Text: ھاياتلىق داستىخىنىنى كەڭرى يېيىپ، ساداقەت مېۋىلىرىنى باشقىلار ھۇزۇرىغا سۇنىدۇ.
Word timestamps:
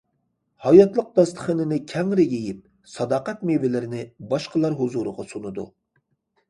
ھاياتلىق 0.67 1.11
داستىخىنىنى 1.19 1.77
كەڭرى 1.91 2.25
يېيىپ، 2.31 2.65
ساداقەت 2.95 3.47
مېۋىلىرىنى 3.51 4.03
باشقىلار 4.35 4.81
ھۇزۇرىغا 4.83 5.33
سۇنىدۇ. 5.35 5.71